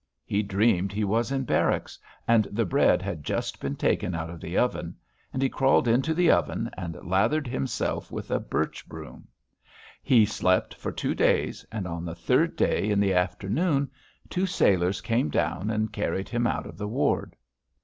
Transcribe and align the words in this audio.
He 0.25 0.41
dreamed 0.41 0.91
he 0.91 1.03
was 1.03 1.31
in 1.31 1.43
barracks, 1.43 1.99
and 2.27 2.45
the 2.45 2.65
bread 2.65 3.03
had 3.03 3.23
just 3.23 3.59
been 3.61 3.75
taken 3.75 4.15
out 4.15 4.31
of 4.31 4.41
the 4.41 4.57
oven, 4.57 4.95
and 5.31 5.43
he 5.43 5.47
crawled 5.47 5.87
into 5.87 6.15
the 6.15 6.31
oven 6.31 6.71
and 6.75 6.97
lathered 7.03 7.45
himself 7.45 8.11
with 8.11 8.31
a 8.31 8.39
birch 8.39 8.89
broom. 8.89 9.27
He 10.01 10.25
slept 10.25 10.73
for 10.73 10.91
two 10.91 11.13
days 11.13 11.63
and 11.71 11.85
on 11.87 12.03
the 12.03 12.15
third 12.15 12.55
day 12.55 12.89
in 12.89 12.99
the 12.99 13.13
afternoon 13.13 13.91
two 14.27 14.47
sailors 14.47 15.01
came 15.01 15.29
down 15.29 15.69
and 15.69 15.93
carried 15.93 16.29
him 16.29 16.47
out 16.47 16.65
of 16.65 16.79
the 16.79 16.87
ward. 16.87 17.35